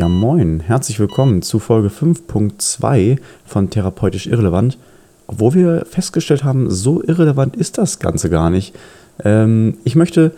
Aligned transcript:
Ja, 0.00 0.08
moin, 0.08 0.60
herzlich 0.60 0.98
willkommen 0.98 1.42
zu 1.42 1.58
Folge 1.58 1.88
5.2 1.88 3.18
von 3.44 3.68
Therapeutisch 3.68 4.28
Irrelevant. 4.28 4.78
Obwohl 5.26 5.52
wir 5.52 5.84
festgestellt 5.84 6.42
haben, 6.42 6.70
so 6.70 7.02
irrelevant 7.02 7.54
ist 7.54 7.76
das 7.76 7.98
Ganze 7.98 8.30
gar 8.30 8.48
nicht. 8.48 8.74
Ähm, 9.22 9.76
ich 9.84 9.96
möchte 9.96 10.32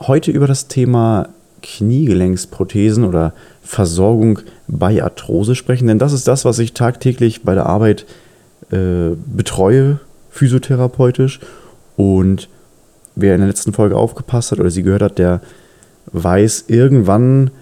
heute 0.00 0.32
über 0.32 0.48
das 0.48 0.66
Thema 0.66 1.28
Kniegelenksprothesen 1.62 3.04
oder 3.04 3.34
Versorgung 3.62 4.40
bei 4.66 5.00
Arthrose 5.00 5.54
sprechen, 5.54 5.86
denn 5.86 6.00
das 6.00 6.12
ist 6.12 6.26
das, 6.26 6.44
was 6.44 6.58
ich 6.58 6.74
tagtäglich 6.74 7.44
bei 7.44 7.54
der 7.54 7.66
Arbeit 7.66 8.04
äh, 8.72 9.10
betreue, 9.26 10.00
physiotherapeutisch. 10.30 11.38
Und 11.96 12.48
wer 13.14 13.36
in 13.36 13.42
der 13.42 13.48
letzten 13.48 13.72
Folge 13.72 13.94
aufgepasst 13.94 14.50
hat 14.50 14.58
oder 14.58 14.70
sie 14.70 14.82
gehört 14.82 15.02
hat, 15.02 15.18
der 15.18 15.40
weiß, 16.10 16.64
irgendwann 16.66 17.52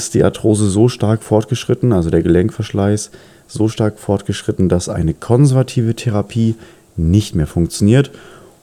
ist 0.00 0.14
die 0.14 0.24
Arthrose 0.24 0.68
so 0.68 0.88
stark 0.88 1.22
fortgeschritten, 1.22 1.92
also 1.92 2.10
der 2.10 2.22
Gelenkverschleiß 2.22 3.10
so 3.46 3.68
stark 3.68 3.98
fortgeschritten, 3.98 4.68
dass 4.68 4.88
eine 4.88 5.14
konservative 5.14 5.94
Therapie 5.94 6.54
nicht 6.96 7.34
mehr 7.34 7.46
funktioniert. 7.46 8.10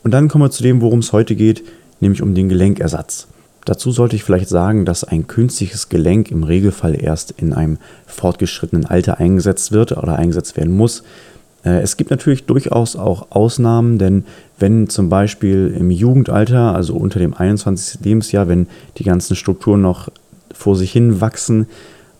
Und 0.04 0.12
dann 0.12 0.28
kommen 0.28 0.44
wir 0.44 0.52
zu 0.52 0.64
dem, 0.64 0.82
worum 0.82 1.00
es 1.00 1.14
heute 1.14 1.36
geht, 1.36 1.64
nämlich 2.00 2.22
um 2.22 2.34
den 2.34 2.50
Gelenkersatz. 2.50 3.28
Dazu 3.66 3.92
sollte 3.92 4.16
ich 4.16 4.24
vielleicht 4.24 4.50
sagen, 4.50 4.86
dass 4.86 5.04
ein 5.04 5.28
künstliches 5.28 5.90
Gelenk 5.90 6.32
im 6.32 6.44
Regelfall 6.44 7.02
erst 7.02 7.32
in 7.38 7.54
einem 7.54 7.78
fortgeschrittenen 8.08 8.86
Alter 8.86 9.20
eingesetzt 9.20 9.72
wird 9.72 9.92
oder 9.92 10.16
eingesetzt 10.16 10.58
werden 10.58 10.76
muss. 10.76 11.04
Äh, 11.64 11.82
es 11.82 11.96
gibt 11.96 12.10
natürlich 12.10 12.46
durchaus 12.46 12.96
auch 12.96 13.28
Ausnahmen, 13.30 14.00
denn 14.00 14.26
wenn 14.58 14.90
zum 14.90 15.10
Beispiel 15.10 15.76
im 15.78 15.92
Jugendalter, 15.92 16.74
also 16.74 16.96
unter 16.96 17.20
dem 17.20 17.36
21. 17.36 18.04
Lebensjahr, 18.04 18.48
wenn 18.48 18.68
die 18.98 19.04
ganzen 19.04 19.36
Strukturen 19.36 19.82
noch 19.82 20.10
vor 20.62 20.76
sich 20.76 20.92
hin 20.92 21.22
wachsen, 21.22 21.68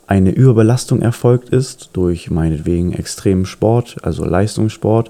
eine 0.08 0.32
Überbelastung 0.32 1.02
erfolgt 1.02 1.50
ist 1.50 1.92
durch 1.94 2.30
meinetwegen 2.30 2.92
extremen 2.92 3.46
Sport, 3.46 3.98
also 4.02 4.26
Leistungssport, 4.26 5.10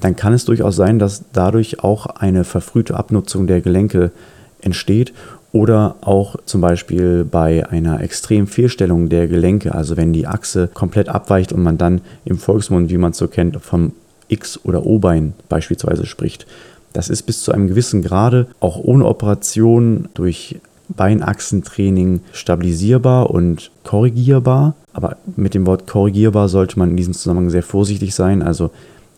dann 0.00 0.14
kann 0.14 0.34
es 0.34 0.44
durchaus 0.44 0.76
sein, 0.76 0.98
dass 0.98 1.24
dadurch 1.32 1.82
auch 1.82 2.06
eine 2.06 2.44
verfrühte 2.44 2.94
Abnutzung 2.94 3.46
der 3.46 3.60
Gelenke 3.60 4.12
entsteht 4.60 5.14
oder 5.52 5.96
auch 6.02 6.36
zum 6.44 6.60
Beispiel 6.60 7.24
bei 7.24 7.68
einer 7.68 8.02
extremen 8.02 8.46
Fehlstellung 8.46 9.08
der 9.08 9.26
Gelenke, 9.26 9.74
also 9.74 9.96
wenn 9.96 10.12
die 10.12 10.26
Achse 10.26 10.68
komplett 10.68 11.08
abweicht 11.08 11.52
und 11.52 11.62
man 11.62 11.78
dann 11.78 12.02
im 12.24 12.38
Volksmund, 12.38 12.90
wie 12.90 12.98
man 12.98 13.12
es 13.12 13.18
so 13.18 13.26
kennt, 13.26 13.60
vom 13.62 13.92
X- 14.28 14.60
oder 14.64 14.84
O-Bein 14.84 15.32
beispielsweise 15.48 16.04
spricht. 16.04 16.46
Das 16.92 17.08
ist 17.08 17.22
bis 17.22 17.42
zu 17.42 17.52
einem 17.52 17.68
gewissen 17.68 18.02
Grade 18.02 18.46
auch 18.60 18.76
ohne 18.76 19.06
Operation 19.06 20.08
durch 20.14 20.60
Beinachsentraining 20.88 22.20
stabilisierbar 22.32 23.30
und 23.30 23.70
korrigierbar. 23.84 24.74
Aber 24.92 25.16
mit 25.36 25.54
dem 25.54 25.66
Wort 25.66 25.86
korrigierbar 25.86 26.48
sollte 26.48 26.78
man 26.78 26.90
in 26.90 26.96
diesem 26.96 27.14
Zusammenhang 27.14 27.50
sehr 27.50 27.62
vorsichtig 27.62 28.14
sein. 28.14 28.42
Also 28.42 28.70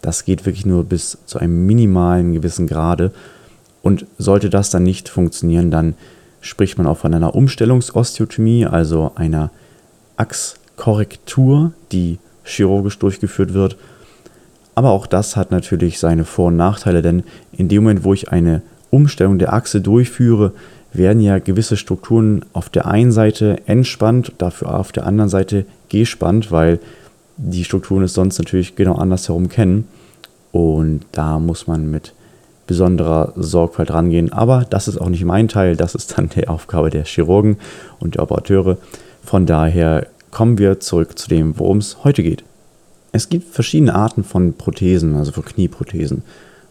das 0.03 0.25
geht 0.25 0.47
wirklich 0.47 0.67
nur 0.67 0.85
bis 0.85 1.19
zu 1.27 1.39
einem 1.39 1.67
minimalen 1.67 2.33
gewissen 2.33 2.67
Grade. 2.67 3.13
Und 3.83 4.07
sollte 4.19 4.51
das 4.51 4.71
dann 4.71 4.83
nicht 4.83 5.09
funktionieren, 5.09 5.71
dann 5.71 5.95
spricht 6.41 6.79
man 6.79 6.87
auch 6.87 6.99
von 6.99 7.15
einer 7.15 7.35
Umstellungsosteotomie, 7.35 8.67
also 8.67 9.13
einer 9.15 9.51
Achskorrektur, 10.17 11.73
die 11.93 12.19
chirurgisch 12.45 12.99
durchgeführt 12.99 13.55
wird. 13.55 13.77
Aber 14.75 14.91
auch 14.91 15.07
das 15.07 15.37
hat 15.37 15.51
natürlich 15.51 15.99
seine 15.99 16.25
Vor- 16.25 16.49
und 16.49 16.57
Nachteile, 16.57 17.03
denn 17.03 17.25
in 17.53 17.69
dem 17.69 17.83
Moment, 17.83 18.05
wo 18.05 18.15
ich 18.15 18.31
eine 18.31 18.63
Umstellung 18.91 19.39
der 19.39 19.53
Achse 19.53 19.81
durchführe, 19.81 20.53
werden 20.93 21.21
ja 21.21 21.39
gewisse 21.39 21.77
Strukturen 21.77 22.45
auf 22.53 22.69
der 22.69 22.87
einen 22.87 23.13
Seite 23.13 23.59
entspannt, 23.67 24.33
dafür 24.39 24.79
auf 24.79 24.93
der 24.93 25.07
anderen 25.07 25.29
Seite 25.29 25.67
gespannt, 25.89 26.51
weil 26.51 26.81
die 27.37 27.65
Strukturen 27.65 28.03
es 28.03 28.15
sonst 28.15 28.39
natürlich 28.39 28.75
genau 28.75 28.95
andersherum 28.95 29.49
kennen. 29.49 29.87
Und 30.51 31.03
da 31.13 31.39
muss 31.39 31.67
man 31.67 31.91
mit 31.91 32.15
besonderer 32.67 33.33
Sorgfalt 33.37 33.91
rangehen. 33.91 34.33
Aber 34.33 34.67
das 34.69 34.89
ist 34.89 34.99
auch 34.99 35.09
nicht 35.09 35.25
mein 35.25 35.49
Teil, 35.49 35.77
das 35.77 35.95
ist 35.95 36.17
dann 36.17 36.29
die 36.29 36.49
Aufgabe 36.49 36.91
der 36.91 37.05
Chirurgen 37.05 37.59
und 37.99 38.15
der 38.15 38.23
Operateure. 38.23 38.79
Von 39.25 39.47
daher 39.47 40.07
kommen 40.31 40.59
wir 40.59 40.81
zurück 40.81 41.19
zu 41.19 41.29
dem, 41.29 41.59
worum 41.59 41.79
es 41.79 42.05
heute 42.05 42.23
geht. 42.23 42.45
Es 43.13 43.29
gibt 43.29 43.55
verschiedene 43.55 43.95
Arten 43.95 44.23
von 44.23 44.53
Prothesen, 44.55 45.17
also 45.17 45.33
von 45.33 45.45
Knieprothesen. 45.45 46.23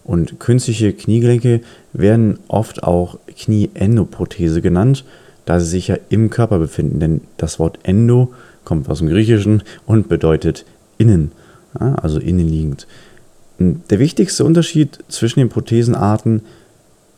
Und 0.07 0.40
künstliche 0.40 0.94
Kniegelenke 0.94 1.62
werden 1.94 2.40
oft 2.47 2.81
auch 2.81 3.19
Knieendoprothese 3.38 4.62
genannt, 4.62 5.03
da 5.45 5.59
sie 5.59 5.68
sich 5.68 5.90
ja 5.90 5.97
im 6.09 6.29
Körper 6.29 6.59
befinden. 6.59 7.00
Denn 7.00 7.22
das 7.35 7.59
Wort 7.59 7.79
Endo 7.84 8.34
kommt 8.63 8.90
aus 8.90 9.00
dem 9.00 9.09
Griechischen 9.09 9.63
und 9.85 10.07
bedeutet 10.09 10.66
innen, 10.97 11.31
also 11.73 12.19
innenliegend. 12.19 12.88
Der 13.59 14.00
wichtigste 14.00 14.45
Unterschied 14.45 15.00
zwischen 15.09 15.40
den 15.41 15.50
Prothesenarten 15.50 16.41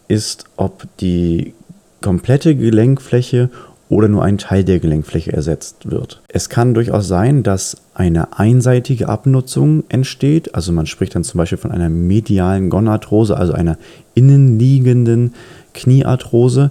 ist, 0.08 0.46
ob 0.58 0.88
die 1.00 1.54
komplette 2.02 2.56
Gelenkfläche 2.56 3.50
oder 3.90 4.08
nur 4.08 4.24
ein 4.24 4.38
Teil 4.38 4.64
der 4.64 4.80
Gelenkfläche 4.80 5.34
ersetzt 5.34 5.90
wird. 5.90 6.22
Es 6.28 6.50
kann 6.50 6.76
durchaus 6.76 7.08
sein, 7.08 7.42
dass 7.44 7.78
eine 7.96 8.38
einseitige 8.38 9.10
Abnutzung 9.10 9.84
entsteht. 9.90 10.54
Also 10.56 10.72
man 10.72 10.86
spricht 10.86 11.16
dann 11.16 11.24
zum 11.24 11.40
Beispiel 11.40 11.58
von 11.58 11.72
einer 11.72 11.90
medialen 11.90 12.70
Gonarthrose, 12.70 13.36
also 13.36 13.54
einer 13.54 13.78
innenliegenden 14.14 15.34
Kniearthrose 15.74 16.70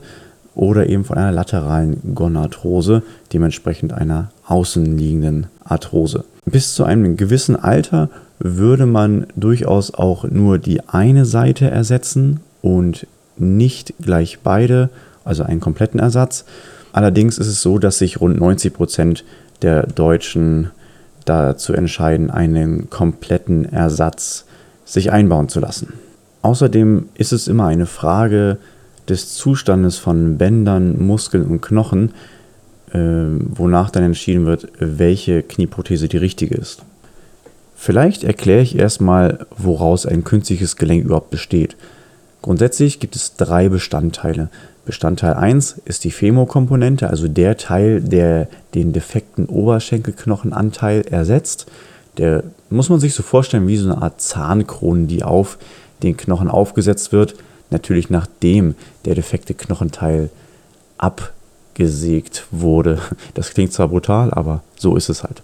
oder 0.54 0.88
eben 0.88 1.04
von 1.04 1.18
einer 1.18 1.32
lateralen 1.32 2.14
Gonarthrose, 2.14 3.02
dementsprechend 3.32 3.92
einer 3.92 4.30
außenliegenden 4.46 5.48
Arthrose. 5.64 6.24
Bis 6.46 6.74
zu 6.74 6.84
einem 6.84 7.16
gewissen 7.16 7.56
Alter 7.56 8.10
würde 8.38 8.86
man 8.86 9.26
durchaus 9.34 9.92
auch 9.92 10.24
nur 10.24 10.58
die 10.58 10.88
eine 10.88 11.24
Seite 11.24 11.70
ersetzen 11.70 12.40
und 12.62 13.06
nicht 13.36 13.94
gleich 14.00 14.38
beide, 14.42 14.90
also 15.24 15.42
einen 15.42 15.60
kompletten 15.60 16.00
Ersatz. 16.00 16.44
Allerdings 16.92 17.38
ist 17.38 17.46
es 17.46 17.62
so, 17.62 17.78
dass 17.78 17.98
sich 17.98 18.20
rund 18.20 18.38
90 18.38 18.72
Prozent 18.72 19.24
der 19.62 19.86
Deutschen 19.86 20.70
dazu 21.24 21.72
entscheiden, 21.72 22.30
einen 22.30 22.90
kompletten 22.90 23.64
Ersatz 23.66 24.46
sich 24.84 25.12
einbauen 25.12 25.48
zu 25.48 25.60
lassen. 25.60 25.94
Außerdem 26.42 27.08
ist 27.14 27.32
es 27.32 27.48
immer 27.48 27.66
eine 27.66 27.86
Frage 27.86 28.58
des 29.08 29.34
Zustandes 29.34 29.98
von 29.98 30.38
Bändern, 30.38 31.04
Muskeln 31.04 31.44
und 31.46 31.60
Knochen, 31.60 32.12
äh, 32.92 32.98
wonach 32.98 33.90
dann 33.90 34.04
entschieden 34.04 34.46
wird, 34.46 34.68
welche 34.78 35.42
Knieprothese 35.42 36.08
die 36.08 36.16
richtige 36.16 36.54
ist. 36.54 36.82
Vielleicht 37.74 38.24
erkläre 38.24 38.62
ich 38.62 38.78
erstmal, 38.78 39.46
woraus 39.56 40.06
ein 40.06 40.24
künstliches 40.24 40.76
Gelenk 40.76 41.04
überhaupt 41.04 41.30
besteht. 41.30 41.76
Grundsätzlich 42.42 43.00
gibt 43.00 43.16
es 43.16 43.36
drei 43.36 43.68
Bestandteile. 43.68 44.48
Bestandteil 44.84 45.34
1 45.34 45.82
ist 45.84 46.04
die 46.04 46.10
Femorkomponente, 46.10 47.10
also 47.10 47.28
der 47.28 47.56
Teil, 47.56 48.00
der 48.00 48.48
den 48.74 48.92
defekten 48.92 49.46
Oberschenkelknochenanteil 49.46 51.02
ersetzt. 51.02 51.66
Der 52.16 52.44
muss 52.70 52.88
man 52.88 53.00
sich 53.00 53.14
so 53.14 53.22
vorstellen 53.22 53.68
wie 53.68 53.76
so 53.76 53.90
eine 53.90 54.00
Art 54.00 54.20
Zahnkrone, 54.20 55.06
die 55.06 55.22
auf 55.22 55.58
den 56.02 56.16
Knochen 56.16 56.48
aufgesetzt 56.48 57.12
wird. 57.12 57.34
Natürlich 57.70 58.08
nachdem 58.08 58.76
der 59.04 59.14
defekte 59.14 59.52
Knochenteil 59.52 60.30
abgesägt 60.96 62.46
wurde. 62.50 62.98
Das 63.34 63.50
klingt 63.50 63.72
zwar 63.72 63.88
brutal, 63.88 64.32
aber 64.32 64.62
so 64.76 64.96
ist 64.96 65.10
es 65.10 65.22
halt. 65.22 65.42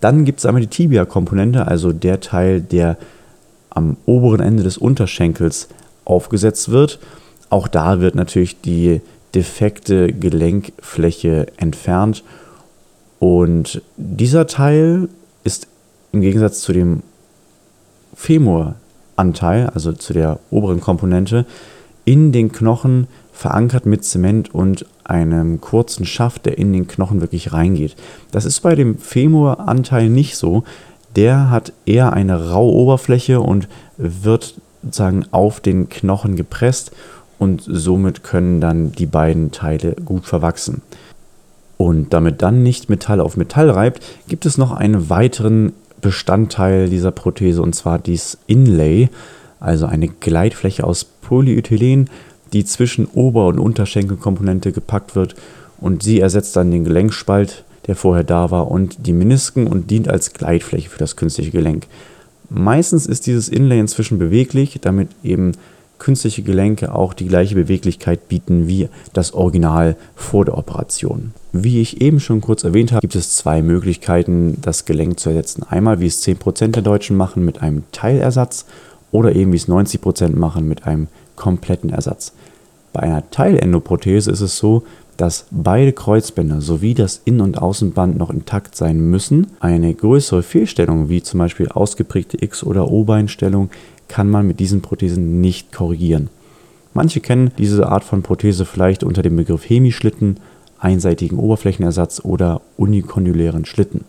Dann 0.00 0.26
gibt 0.26 0.40
es 0.40 0.46
einmal 0.46 0.60
die 0.60 0.68
Tibia-Komponente, 0.68 1.66
also 1.66 1.92
der 1.92 2.20
Teil, 2.20 2.60
der 2.60 2.98
am 3.70 3.96
oberen 4.04 4.40
Ende 4.40 4.62
des 4.62 4.76
Unterschenkels 4.76 5.68
aufgesetzt 6.04 6.70
wird 6.70 6.98
auch 7.54 7.68
da 7.68 8.00
wird 8.00 8.16
natürlich 8.16 8.60
die 8.60 9.00
defekte 9.32 10.12
Gelenkfläche 10.12 11.46
entfernt. 11.56 12.24
Und 13.20 13.80
dieser 13.96 14.48
Teil 14.48 15.08
ist 15.44 15.68
im 16.10 16.20
Gegensatz 16.20 16.62
zu 16.62 16.72
dem 16.72 17.04
Femuranteil, 18.14 19.70
also 19.72 19.92
zu 19.92 20.12
der 20.12 20.40
oberen 20.50 20.80
Komponente, 20.80 21.46
in 22.04 22.32
den 22.32 22.50
Knochen 22.50 23.06
verankert 23.32 23.86
mit 23.86 24.04
Zement 24.04 24.52
und 24.52 24.84
einem 25.04 25.60
kurzen 25.60 26.06
Schaft, 26.06 26.46
der 26.46 26.58
in 26.58 26.72
den 26.72 26.88
Knochen 26.88 27.20
wirklich 27.20 27.52
reingeht. 27.52 27.94
Das 28.32 28.44
ist 28.44 28.60
bei 28.60 28.74
dem 28.74 28.98
Femuranteil 28.98 30.08
nicht 30.08 30.36
so. 30.36 30.64
Der 31.14 31.50
hat 31.50 31.72
eher 31.86 32.12
eine 32.12 32.50
raue 32.50 32.72
Oberfläche 32.72 33.40
und 33.40 33.68
wird 33.96 34.56
sozusagen 34.84 35.24
auf 35.30 35.60
den 35.60 35.88
Knochen 35.88 36.36
gepresst 36.36 36.92
und 37.38 37.62
somit 37.66 38.22
können 38.22 38.60
dann 38.60 38.92
die 38.92 39.06
beiden 39.06 39.50
Teile 39.50 39.94
gut 40.04 40.26
verwachsen. 40.26 40.82
Und 41.76 42.12
damit 42.12 42.42
dann 42.42 42.62
nicht 42.62 42.88
Metall 42.88 43.20
auf 43.20 43.36
Metall 43.36 43.70
reibt, 43.70 44.04
gibt 44.28 44.46
es 44.46 44.58
noch 44.58 44.72
einen 44.72 45.10
weiteren 45.10 45.72
Bestandteil 46.00 46.88
dieser 46.88 47.10
Prothese 47.10 47.62
und 47.62 47.74
zwar 47.74 47.98
dies 47.98 48.38
Inlay, 48.46 49.08
also 49.58 49.86
eine 49.86 50.08
Gleitfläche 50.08 50.84
aus 50.84 51.04
Polyethylen, 51.04 52.10
die 52.52 52.64
zwischen 52.64 53.06
Ober- 53.06 53.48
und 53.48 53.58
Unterschenkelkomponente 53.58 54.70
gepackt 54.70 55.16
wird 55.16 55.34
und 55.80 56.02
sie 56.02 56.20
ersetzt 56.20 56.56
dann 56.56 56.70
den 56.70 56.84
Gelenkspalt, 56.84 57.64
der 57.86 57.96
vorher 57.96 58.24
da 58.24 58.50
war, 58.50 58.70
und 58.70 59.06
die 59.06 59.12
Menisken 59.12 59.66
und 59.66 59.90
dient 59.90 60.08
als 60.08 60.32
Gleitfläche 60.32 60.88
für 60.88 60.98
das 60.98 61.16
künstliche 61.16 61.50
Gelenk. 61.50 61.86
Meistens 62.48 63.06
ist 63.06 63.26
dieses 63.26 63.48
Inlay 63.48 63.80
inzwischen 63.80 64.18
beweglich, 64.18 64.78
damit 64.80 65.08
eben 65.22 65.52
künstliche 65.98 66.42
Gelenke 66.42 66.94
auch 66.94 67.14
die 67.14 67.26
gleiche 67.26 67.54
Beweglichkeit 67.54 68.28
bieten 68.28 68.66
wie 68.66 68.88
das 69.12 69.32
Original 69.32 69.96
vor 70.14 70.44
der 70.44 70.58
Operation. 70.58 71.32
Wie 71.52 71.80
ich 71.80 72.00
eben 72.00 72.20
schon 72.20 72.40
kurz 72.40 72.64
erwähnt 72.64 72.92
habe, 72.92 73.00
gibt 73.00 73.14
es 73.14 73.36
zwei 73.36 73.62
Möglichkeiten, 73.62 74.58
das 74.60 74.84
Gelenk 74.84 75.20
zu 75.20 75.30
ersetzen. 75.30 75.62
Einmal, 75.62 76.00
wie 76.00 76.06
es 76.06 76.22
10% 76.22 76.72
der 76.72 76.82
Deutschen 76.82 77.16
machen, 77.16 77.44
mit 77.44 77.62
einem 77.62 77.84
Teilersatz 77.92 78.66
oder 79.12 79.34
eben 79.34 79.52
wie 79.52 79.56
es 79.56 79.68
90% 79.68 80.36
machen, 80.36 80.66
mit 80.66 80.86
einem 80.86 81.08
kompletten 81.36 81.90
Ersatz. 81.90 82.32
Bei 82.92 83.00
einer 83.00 83.30
Teilendoprothese 83.30 84.30
ist 84.30 84.40
es 84.40 84.58
so, 84.58 84.84
dass 85.16 85.46
beide 85.50 85.92
Kreuzbänder 85.92 86.60
sowie 86.60 86.94
das 86.94 87.20
Innen- 87.24 87.40
und 87.40 87.60
Außenband 87.60 88.16
noch 88.16 88.30
intakt 88.30 88.76
sein 88.76 88.98
müssen. 88.98 89.46
Eine 89.60 89.92
größere 89.94 90.42
Fehlstellung, 90.42 91.08
wie 91.08 91.22
zum 91.22 91.38
Beispiel 91.38 91.68
ausgeprägte 91.68 92.42
X- 92.42 92.64
oder 92.64 92.90
O-Beinstellung, 92.90 93.70
kann 94.08 94.28
man 94.30 94.46
mit 94.46 94.60
diesen 94.60 94.82
Prothesen 94.82 95.40
nicht 95.40 95.72
korrigieren. 95.72 96.28
Manche 96.92 97.20
kennen 97.20 97.50
diese 97.58 97.88
Art 97.88 98.04
von 98.04 98.22
Prothese 98.22 98.64
vielleicht 98.64 99.02
unter 99.02 99.22
dem 99.22 99.36
Begriff 99.36 99.68
Hemischlitten, 99.68 100.38
einseitigen 100.78 101.38
Oberflächenersatz 101.38 102.20
oder 102.24 102.60
unikondylären 102.76 103.64
Schlitten. 103.64 104.04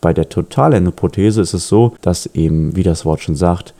Bei 0.00 0.12
der 0.12 0.28
Totalendoprothese 0.28 1.40
ist 1.40 1.54
es 1.54 1.68
so, 1.68 1.94
dass 2.02 2.26
eben, 2.26 2.74
wie 2.76 2.82
das 2.82 3.04
Wort 3.04 3.22
schon 3.22 3.36
sagt, 3.36 3.74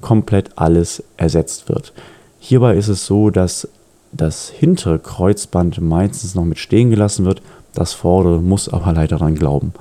komplett 0.00 0.50
alles 0.56 1.02
ersetzt 1.16 1.68
wird. 1.68 1.92
Hierbei 2.38 2.76
ist 2.76 2.88
es 2.88 3.06
so, 3.06 3.30
dass 3.30 3.68
das 4.16 4.48
hintere 4.48 4.98
Kreuzband 4.98 5.80
meistens 5.80 6.34
noch 6.34 6.44
mit 6.44 6.58
stehen 6.58 6.90
gelassen 6.90 7.24
wird, 7.24 7.42
das 7.74 7.92
vordere 7.92 8.40
muss 8.40 8.68
aber 8.68 8.92
leider 8.92 9.18
daran 9.18 9.34
glauben. 9.34 9.72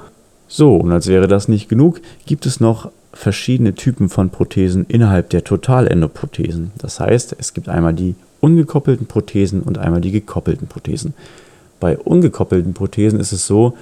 So, 0.47 0.75
und 0.75 0.91
als 0.91 1.07
wäre 1.07 1.27
das 1.27 1.47
nicht 1.47 1.69
genug, 1.69 2.01
gibt 2.25 2.45
es 2.45 2.59
noch 2.59 2.91
verschiedene 3.13 3.73
Typen 3.73 4.09
von 4.09 4.29
Prothesen 4.29 4.85
innerhalb 4.87 5.29
der 5.29 5.43
Totalendoprothesen. 5.43 6.71
Das 6.77 6.99
heißt, 6.99 7.35
es 7.39 7.53
gibt 7.53 7.69
einmal 7.69 7.93
die 7.93 8.15
ungekoppelten 8.41 9.07
Prothesen 9.07 9.61
und 9.61 9.77
einmal 9.77 10.01
die 10.01 10.11
gekoppelten 10.11 10.67
Prothesen. 10.67 11.13
Bei 11.79 11.97
ungekoppelten 11.97 12.73
Prothesen 12.73 13.19
ist 13.19 13.31
es 13.31 13.47
so, 13.47 13.75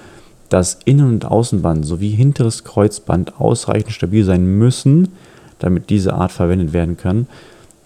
dass 0.48 0.78
Innen- 0.84 1.08
und 1.08 1.24
Außenband 1.24 1.84
sowie 1.84 2.10
hinteres 2.10 2.64
Kreuzband 2.64 3.40
ausreichend 3.40 3.92
stabil 3.92 4.24
sein 4.24 4.46
müssen, 4.58 5.08
damit 5.58 5.90
diese 5.90 6.14
Art 6.14 6.32
verwendet 6.32 6.72
werden 6.72 6.96
kann. 6.96 7.26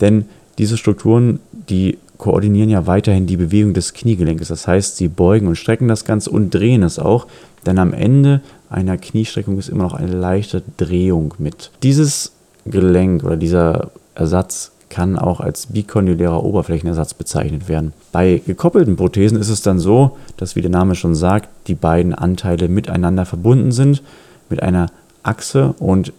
Denn 0.01 0.27
diese 0.59 0.77
Strukturen, 0.77 1.41
die 1.53 1.99
koordinieren 2.19 2.69
ja 2.69 2.87
weiterhin 2.87 3.27
die 3.27 3.37
Bewegung 3.37 3.75
des 3.75 3.95
Kniegelenkes. 3.95 4.49
Das 4.49 4.67
heißt, 4.67 4.97
sie 4.97 5.09
beugen 5.09 5.47
und 5.47 5.57
strecken 5.57 5.89
das 5.89 6.05
Ganze 6.05 6.31
und 6.31 6.53
drehen 6.53 6.83
es 6.83 6.99
auch, 6.99 7.27
denn 7.65 7.79
am 7.79 7.93
Ende 7.93 8.41
einer 8.69 8.99
Kniestreckung 8.99 9.59
ist 9.59 9.69
immer 9.69 9.85
noch 9.85 9.95
eine 9.95 10.13
leichte 10.13 10.63
Drehung 10.77 11.35
mit. 11.39 11.71
Dieses 11.83 12.33
Gelenk 12.67 13.25
oder 13.25 13.37
dieser 13.37 13.91
Ersatz 14.15 14.73
kann 14.91 15.19
auch 15.19 15.41
als 15.41 15.67
bikondylärer 15.67 16.43
Oberflächenersatz 16.43 17.15
bezeichnet 17.15 17.69
werden. 17.69 17.93
Bei 18.11 18.41
gekoppelten 18.45 18.97
Prothesen 18.97 19.39
ist 19.39 19.51
es 19.51 19.63
dann 19.63 19.79
so, 19.79 20.17
dass, 20.37 20.57
wie 20.57 20.63
der 20.63 20.71
Name 20.71 20.95
schon 20.95 21.15
sagt, 21.15 21.49
die 21.67 21.75
beiden 21.75 22.15
Anteile 22.15 22.69
miteinander 22.69 23.27
verbunden 23.27 23.71
sind 23.71 24.03
mit 24.49 24.63
einer 24.63 24.87
Achse 25.23 25.75
und 25.79 26.13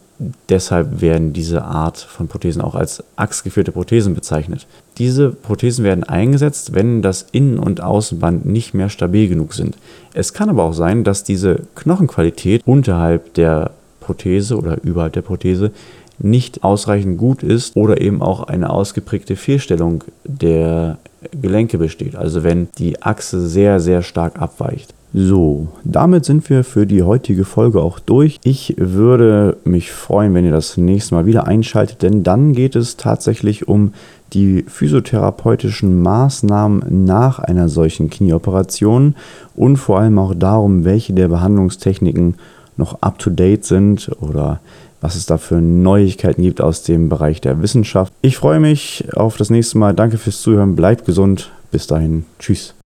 Deshalb 0.50 1.00
werden 1.00 1.32
diese 1.32 1.64
Art 1.64 1.98
von 1.98 2.28
Prothesen 2.28 2.62
auch 2.62 2.76
als 2.76 3.02
achsgeführte 3.16 3.72
Prothesen 3.72 4.16
bezeichnet. 4.16 4.68
Diese 4.98 5.30
Prothesen 5.30 5.86
werden 5.86 6.04
eingesetzt, 6.04 6.74
wenn 6.74 7.02
das 7.02 7.28
Innen- 7.32 7.58
und 7.58 7.82
Außenband 7.82 8.46
nicht 8.46 8.74
mehr 8.74 8.90
stabil 8.90 9.30
genug 9.30 9.54
sind. 9.54 9.78
Es 10.14 10.34
kann 10.34 10.50
aber 10.50 10.64
auch 10.64 10.74
sein, 10.74 11.06
dass 11.06 11.24
diese 11.24 11.62
Knochenqualität 11.76 12.64
unterhalb 12.66 13.34
der 13.36 13.72
Prothese 14.02 14.58
oder 14.58 14.84
überhalb 14.84 15.14
der 15.14 15.22
Prothese 15.22 15.72
nicht 16.18 16.66
ausreichend 16.66 17.18
gut 17.18 17.42
ist 17.42 17.78
oder 17.78 18.02
eben 18.02 18.22
auch 18.22 18.44
eine 18.44 18.72
ausgeprägte 18.72 19.38
Fehlstellung 19.38 20.04
der 20.26 20.98
Gelenke 21.32 21.78
besteht. 21.78 22.16
Also 22.16 22.44
wenn 22.44 22.68
die 22.78 23.02
Achse 23.02 23.48
sehr, 23.48 23.80
sehr 23.80 24.02
stark 24.02 24.42
abweicht. 24.42 24.94
So, 25.12 25.70
damit 25.84 26.24
sind 26.26 26.48
wir 26.52 26.64
für 26.64 26.86
die 26.86 27.02
heutige 27.02 27.44
Folge 27.44 27.82
auch 27.82 27.98
durch. 28.00 28.40
Ich 28.44 28.76
würde 28.78 29.58
mich 29.64 29.92
freuen, 29.92 30.36
wenn 30.36 30.46
ihr 30.46 30.52
das 30.52 30.78
nächste 30.78 31.16
Mal 31.16 31.26
wieder 31.26 31.48
einschaltet, 31.48 32.04
denn 32.04 32.22
dann 32.24 32.54
geht 32.54 32.76
es 32.76 32.96
tatsächlich 32.96 33.68
um 33.68 33.94
die 34.34 34.64
physiotherapeutischen 34.68 36.04
Maßnahmen 36.04 37.06
nach 37.06 37.40
einer 37.40 37.70
solchen 37.70 38.12
Knieoperation 38.12 39.16
und 39.56 39.78
vor 39.78 40.00
allem 40.00 40.20
auch 40.20 40.36
darum, 40.36 40.86
welche 40.86 41.14
der 41.14 41.30
Behandlungstechniken 41.30 42.36
noch 42.78 43.02
up-to-date 43.02 43.66
sind 43.66 44.12
oder 44.22 44.60
was 45.02 45.16
es 45.16 45.26
da 45.26 45.38
für 45.38 45.62
Neuigkeiten 45.62 46.44
gibt 46.44 46.62
aus 46.62 46.84
dem 46.84 47.10
Bereich 47.10 47.42
der 47.42 47.62
Wissenschaft. 47.62 48.14
Ich 48.22 48.38
freue 48.38 48.60
mich 48.60 49.06
auf 49.16 49.38
das 49.38 49.50
nächste 49.50 49.78
Mal. 49.78 49.94
Danke 49.94 50.18
fürs 50.18 50.42
Zuhören. 50.42 50.76
Bleibt 50.76 51.06
gesund. 51.06 51.52
Bis 51.72 51.88
dahin. 51.88 52.26
Tschüss. 52.38 52.76